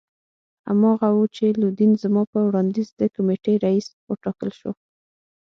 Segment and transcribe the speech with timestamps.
[0.67, 4.71] هماغه وو چې لودین زما په وړاندیز د کمېټې رییس وټاکل شو.